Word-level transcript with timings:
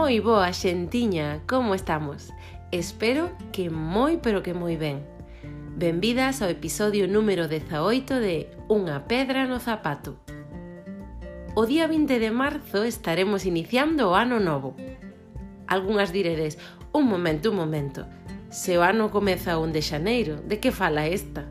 moi 0.00 0.16
boa 0.24 0.48
xentiña, 0.56 1.44
como 1.44 1.76
estamos? 1.76 2.32
Espero 2.72 3.36
que 3.52 3.68
moi 3.68 4.16
pero 4.16 4.40
que 4.40 4.56
moi 4.56 4.80
ben. 4.80 5.04
Benvidas 5.76 6.40
ao 6.40 6.48
episodio 6.48 7.04
número 7.04 7.52
18 7.52 8.16
de 8.16 8.48
Unha 8.72 9.04
pedra 9.04 9.44
no 9.44 9.60
zapato. 9.60 10.16
O 11.52 11.68
día 11.68 11.84
20 11.84 12.16
de 12.16 12.32
marzo 12.32 12.88
estaremos 12.88 13.44
iniciando 13.44 14.08
o 14.08 14.16
ano 14.16 14.40
novo. 14.40 14.72
Algúnas 15.68 16.16
diredes, 16.16 16.56
un 16.96 17.04
momento, 17.04 17.52
un 17.52 17.60
momento. 17.60 18.08
Se 18.48 18.80
o 18.80 18.82
ano 18.88 19.12
comeza 19.12 19.60
un 19.60 19.68
de 19.68 19.84
xaneiro, 19.84 20.40
de 20.40 20.64
que 20.64 20.72
fala 20.72 21.12
esta? 21.12 21.44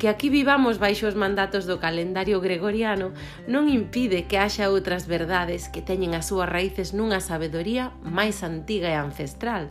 que 0.00 0.08
aquí 0.08 0.30
vivamos 0.30 0.80
baixo 0.80 1.04
os 1.04 1.14
mandatos 1.14 1.68
do 1.68 1.76
calendario 1.76 2.40
gregoriano 2.40 3.12
non 3.44 3.68
impide 3.68 4.24
que 4.24 4.40
haxa 4.40 4.72
outras 4.72 5.04
verdades 5.04 5.68
que 5.68 5.84
teñen 5.84 6.16
as 6.16 6.32
súas 6.32 6.48
raíces 6.48 6.96
nunha 6.96 7.20
sabedoría 7.20 7.92
máis 8.00 8.40
antiga 8.40 8.88
e 8.88 8.96
ancestral. 8.96 9.68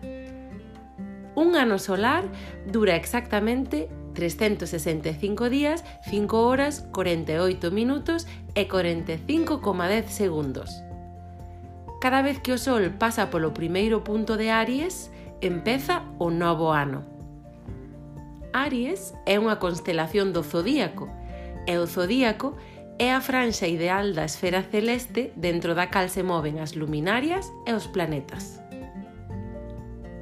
Un 1.34 1.58
ano 1.58 1.82
solar 1.82 2.30
dura 2.70 2.94
exactamente 2.94 3.90
365 4.14 5.50
días, 5.50 5.82
5 6.06 6.46
horas, 6.46 6.86
48 6.94 7.74
minutos 7.74 8.30
e 8.54 8.70
45,10 8.70 10.14
segundos. 10.14 10.70
Cada 11.98 12.22
vez 12.22 12.38
que 12.38 12.54
o 12.54 12.62
Sol 12.62 12.94
pasa 13.02 13.34
polo 13.34 13.50
primeiro 13.58 14.06
punto 14.06 14.38
de 14.38 14.54
Aries, 14.54 15.10
empeza 15.42 16.06
o 16.22 16.30
novo 16.30 16.70
ano. 16.70 17.19
Aries 18.54 19.14
é 19.30 19.38
unha 19.38 19.62
constelación 19.62 20.34
do 20.34 20.42
zodíaco 20.42 21.06
e 21.70 21.78
o 21.78 21.86
zodíaco 21.86 22.58
é 22.98 23.14
a 23.14 23.22
franxa 23.22 23.70
ideal 23.70 24.18
da 24.18 24.26
esfera 24.26 24.66
celeste 24.66 25.30
dentro 25.38 25.78
da 25.78 25.94
cal 25.94 26.10
se 26.10 26.26
moven 26.26 26.58
as 26.58 26.74
luminarias 26.74 27.46
e 27.70 27.72
os 27.78 27.86
planetas. 27.86 28.58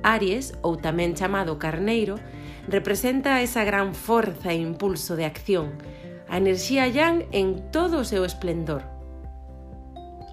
Aries, 0.03 0.55
ou 0.59 0.75
tamén 0.75 1.15
chamado 1.15 1.55
Carneiro, 1.55 2.19
representa 2.67 3.39
esa 3.39 3.63
gran 3.63 3.95
forza 3.95 4.51
e 4.51 4.59
impulso 4.59 5.15
de 5.15 5.23
acción, 5.23 5.79
a 6.27 6.35
enerxía 6.35 6.91
yang 6.91 7.23
en 7.31 7.71
todo 7.71 8.03
o 8.03 8.07
seu 8.07 8.27
esplendor– 8.27 8.83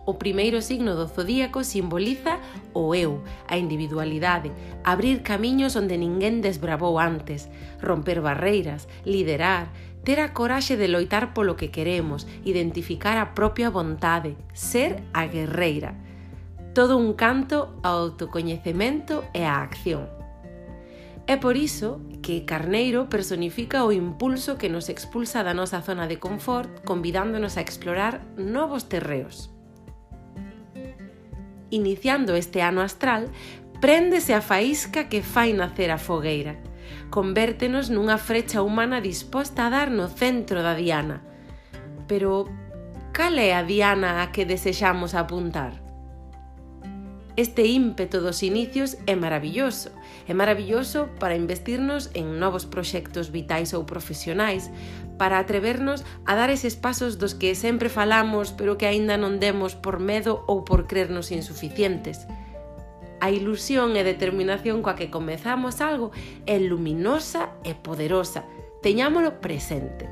O 0.07 0.21
primeiro 0.21 0.61
signo 0.61 0.93
do 0.95 1.09
zodíaco 1.09 1.65
simboliza 1.65 2.37
o 2.77 2.95
eu, 2.95 3.25
a 3.49 3.57
individualidade, 3.57 4.53
abrir 4.85 5.25
camiños 5.25 5.77
onde 5.81 5.97
ninguén 5.97 6.45
desbravou 6.45 7.01
antes, 7.01 7.49
romper 7.81 8.21
barreiras, 8.21 8.85
liderar, 9.09 9.73
ter 10.05 10.21
a 10.21 10.37
coraxe 10.37 10.77
de 10.77 10.93
loitar 10.93 11.33
polo 11.33 11.57
que 11.57 11.73
queremos, 11.73 12.29
identificar 12.45 13.17
a 13.17 13.33
propia 13.33 13.73
vontade, 13.73 14.37
ser 14.53 15.01
a 15.17 15.25
guerreira. 15.25 15.97
Todo 16.77 17.01
un 17.01 17.17
canto 17.17 17.81
ao 17.81 18.13
autocoñecemento 18.13 19.25
e 19.33 19.49
á 19.49 19.65
acción. 19.65 20.05
É 21.25 21.41
por 21.41 21.57
iso 21.57 22.05
que 22.21 22.45
Carneiro 22.45 23.09
personifica 23.09 23.89
o 23.89 23.97
impulso 23.97 24.61
que 24.61 24.69
nos 24.69 24.93
expulsa 24.93 25.41
da 25.41 25.57
nosa 25.57 25.81
zona 25.81 26.05
de 26.05 26.21
confort, 26.21 26.85
convidándonos 26.85 27.57
a 27.57 27.65
explorar 27.65 28.21
novos 28.37 28.85
terreos 28.93 29.54
iniciando 31.75 32.35
este 32.39 32.63
ano 32.63 32.81
astral, 32.81 33.29
préndese 33.81 34.33
a 34.33 34.41
faísca 34.41 35.11
que 35.11 35.21
fai 35.21 35.53
nacer 35.53 35.91
a 35.91 35.99
fogueira. 35.99 36.57
Convértenos 37.11 37.91
nunha 37.91 38.17
frecha 38.17 38.63
humana 38.63 39.03
disposta 39.03 39.67
a 39.67 39.71
dar 39.71 39.91
no 39.91 40.09
centro 40.09 40.63
da 40.63 40.73
diana. 40.73 41.21
Pero, 42.09 42.49
cal 43.13 43.37
é 43.37 43.53
a 43.53 43.63
diana 43.63 44.23
a 44.23 44.33
que 44.33 44.49
desexamos 44.49 45.13
apuntar? 45.13 45.84
Este 47.37 47.67
ímpeto 47.67 48.21
dos 48.21 48.45
inicios 48.45 48.97
é 49.07 49.17
maravilloso. 49.17 49.91
É 50.29 50.35
maravilloso 50.35 51.11
para 51.19 51.35
investirnos 51.35 52.11
en 52.15 52.39
novos 52.39 52.63
proxectos 52.63 53.35
vitais 53.35 53.75
ou 53.75 53.83
profesionais, 53.83 54.71
para 55.19 55.43
atrevernos 55.43 56.07
a 56.27 56.39
dar 56.39 56.55
eses 56.55 56.79
pasos 56.79 57.19
dos 57.19 57.35
que 57.35 57.59
sempre 57.59 57.91
falamos 57.91 58.55
pero 58.55 58.79
que 58.79 58.87
aínda 58.87 59.19
non 59.19 59.43
demos 59.43 59.75
por 59.75 59.99
medo 59.99 60.47
ou 60.47 60.63
por 60.63 60.87
crernos 60.87 61.35
insuficientes. 61.35 62.23
A 63.19 63.35
ilusión 63.35 63.99
e 63.99 64.07
determinación 64.07 64.79
coa 64.79 64.95
que 64.95 65.11
comezamos 65.11 65.83
algo 65.83 66.15
é 66.47 66.63
luminosa 66.63 67.51
e 67.67 67.75
poderosa. 67.75 68.47
Teñámolo 68.79 69.43
presente. 69.43 70.07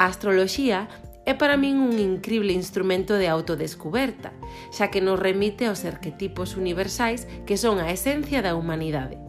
A 0.00 0.08
astroloxía 0.08 0.88
É 1.24 1.38
para 1.38 1.54
min 1.54 1.78
un 1.78 2.02
incrible 2.02 2.50
instrumento 2.50 3.14
de 3.14 3.30
autodescuberta, 3.30 4.34
xa 4.74 4.90
que 4.90 4.98
nos 4.98 5.22
remite 5.22 5.70
aos 5.70 5.86
arquetipos 5.86 6.58
universais 6.58 7.30
que 7.46 7.54
son 7.54 7.78
a 7.78 7.94
esencia 7.94 8.42
da 8.42 8.58
humanidade. 8.58 9.22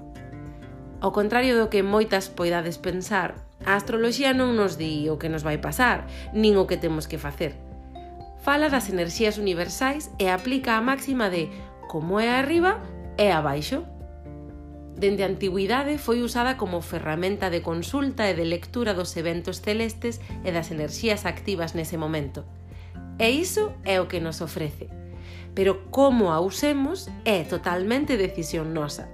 Ao 0.97 1.13
contrario 1.13 1.53
do 1.53 1.69
que 1.69 1.85
moitas 1.85 2.33
poidades 2.33 2.81
pensar, 2.81 3.37
a 3.61 3.77
astroloxía 3.77 4.33
non 4.33 4.57
nos 4.57 4.81
di 4.81 5.05
o 5.13 5.21
que 5.21 5.29
nos 5.29 5.45
vai 5.45 5.61
pasar, 5.61 6.09
nin 6.33 6.57
o 6.57 6.65
que 6.65 6.81
temos 6.81 7.05
que 7.05 7.21
facer. 7.21 7.53
Fala 8.41 8.73
das 8.73 8.89
enerxías 8.89 9.37
universais 9.37 10.09
e 10.17 10.33
aplica 10.33 10.75
a 10.75 10.81
máxima 10.81 11.29
de 11.29 11.53
como 11.85 12.17
é 12.17 12.33
arriba, 12.33 12.81
é 13.21 13.29
abaixo. 13.29 13.85
Dende 14.95 15.25
a 15.25 15.27
antigüidade 15.27 15.97
foi 15.97 16.21
usada 16.21 16.55
como 16.55 16.81
ferramenta 16.81 17.49
de 17.49 17.65
consulta 17.65 18.29
e 18.29 18.37
de 18.37 18.45
lectura 18.45 18.93
dos 18.93 19.17
eventos 19.17 19.57
celestes 19.59 20.21
e 20.45 20.53
das 20.53 20.69
enerxías 20.69 21.25
activas 21.25 21.73
nese 21.73 21.97
momento. 21.97 22.45
E 23.17 23.29
iso 23.33 23.73
é 23.83 23.97
o 23.97 24.07
que 24.07 24.21
nos 24.21 24.41
ofrece. 24.41 24.89
Pero 25.57 25.89
como 25.89 26.29
a 26.29 26.39
usemos 26.39 27.09
é 27.25 27.41
totalmente 27.43 28.17
decisión 28.17 28.73
nosa. 28.73 29.09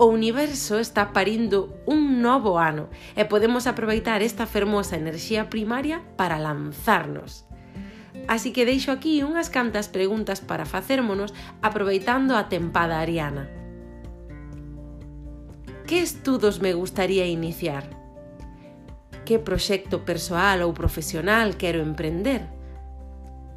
O 0.00 0.08
universo 0.08 0.80
está 0.80 1.12
parindo 1.12 1.76
un 1.84 2.24
novo 2.24 2.56
ano 2.56 2.88
e 3.12 3.28
podemos 3.28 3.68
aproveitar 3.68 4.24
esta 4.24 4.48
fermosa 4.48 4.96
enerxía 4.96 5.52
primaria 5.52 6.00
para 6.16 6.40
lanzarnos. 6.40 7.44
Así 8.24 8.48
que 8.56 8.64
deixo 8.64 8.96
aquí 8.96 9.20
unhas 9.20 9.52
cantas 9.52 9.92
preguntas 9.92 10.40
para 10.40 10.64
facérmonos 10.64 11.36
aproveitando 11.60 12.32
a 12.32 12.48
tempada 12.48 12.96
ariana. 12.96 13.59
Que 15.90 16.02
estudos 16.02 16.60
me 16.60 16.72
gustaría 16.72 17.26
iniciar? 17.26 17.82
Que 19.24 19.40
proxecto 19.40 20.04
persoal 20.06 20.62
ou 20.62 20.70
profesional 20.70 21.58
quero 21.58 21.82
emprender? 21.82 22.46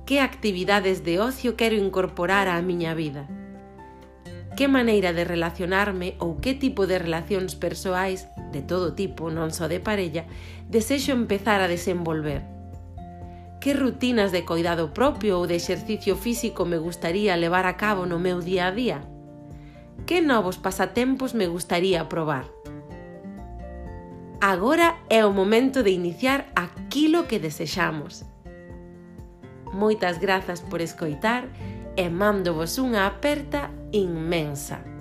Que 0.10 0.18
actividades 0.18 1.06
de 1.06 1.22
ocio 1.22 1.54
quero 1.54 1.78
incorporar 1.78 2.50
á 2.50 2.58
miña 2.66 2.98
vida? 2.98 3.30
Que 4.58 4.66
maneira 4.66 5.14
de 5.14 5.30
relacionarme 5.30 6.18
ou 6.18 6.42
que 6.42 6.58
tipo 6.58 6.90
de 6.90 6.98
relacións 6.98 7.54
persoais, 7.54 8.26
de 8.50 8.66
todo 8.66 8.98
tipo, 8.98 9.30
non 9.30 9.54
só 9.54 9.70
de 9.70 9.78
parella, 9.78 10.26
desexo 10.66 11.14
empezar 11.14 11.62
a 11.62 11.70
desenvolver? 11.70 12.42
Que 13.62 13.78
rutinas 13.78 14.34
de 14.34 14.42
coidado 14.42 14.90
propio 14.90 15.38
ou 15.38 15.46
de 15.46 15.62
exercicio 15.62 16.18
físico 16.18 16.66
me 16.66 16.82
gustaría 16.82 17.38
levar 17.38 17.70
a 17.70 17.78
cabo 17.78 18.10
no 18.10 18.18
meu 18.18 18.42
día 18.42 18.66
a 18.66 18.74
día? 18.74 19.13
que 20.14 20.22
novos 20.22 20.60
pasatempos 20.60 21.34
me 21.34 21.48
gustaría 21.48 22.08
probar. 22.08 22.46
Agora 24.40 25.02
é 25.10 25.26
o 25.26 25.34
momento 25.34 25.82
de 25.82 25.90
iniciar 25.90 26.54
aquilo 26.54 27.26
que 27.26 27.40
desexamos. 27.40 28.22
Moitas 29.74 30.22
grazas 30.22 30.62
por 30.62 30.86
escoitar 30.86 31.50
e 31.98 32.14
mándovos 32.14 32.78
unha 32.78 33.10
aperta 33.10 33.74
inmensa. 33.90 34.93